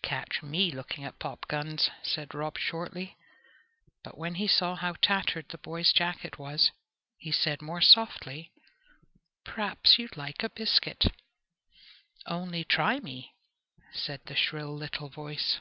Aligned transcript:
"Catch 0.00 0.42
me 0.42 0.70
looking 0.70 1.04
at 1.04 1.18
popguns!" 1.18 1.90
said 2.02 2.34
Rob 2.34 2.56
shortly. 2.58 3.18
But 4.02 4.16
when 4.16 4.36
he 4.36 4.46
saw 4.48 4.74
how 4.74 4.94
tattered 5.02 5.50
the 5.50 5.58
boy's 5.58 5.92
jacket 5.92 6.38
was, 6.38 6.72
he 7.18 7.30
said 7.30 7.60
more 7.60 7.82
softly, 7.82 8.52
"P'r'aps 9.44 9.98
you'd 9.98 10.16
like 10.16 10.42
a 10.42 10.48
biscuit?" 10.48 11.12
"Only 12.24 12.64
try 12.64 13.00
me!" 13.00 13.34
said 13.92 14.22
the 14.24 14.34
shrill 14.34 14.74
little 14.74 15.10
voice. 15.10 15.60